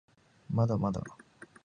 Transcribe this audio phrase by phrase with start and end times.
[0.49, 0.99] まだまだ